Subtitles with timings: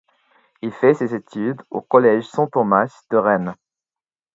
[0.63, 3.53] Il fait ses études au collège Saint-Thomas de Rennes.